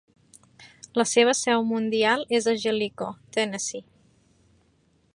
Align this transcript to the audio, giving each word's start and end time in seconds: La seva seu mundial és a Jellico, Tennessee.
La 0.99 1.05
seva 1.09 1.35
seu 1.41 1.67
mundial 1.73 2.25
és 2.39 2.49
a 2.53 2.57
Jellico, 2.65 3.13
Tennessee. 3.39 3.89